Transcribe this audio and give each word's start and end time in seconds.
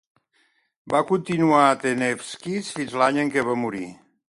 Va 0.93 1.01
continuar 1.11 1.61
a 1.67 1.77
"The 1.85 1.95
News 2.03 2.35
Quiz" 2.47 2.75
fins 2.79 2.99
a 3.01 3.05
l'any 3.05 3.25
en 3.27 3.35
què 3.39 3.49
va 3.53 3.63
morir. 3.67 3.89